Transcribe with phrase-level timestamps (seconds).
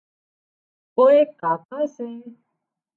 [0.95, 2.09] ڪوئي ڪاڪا سي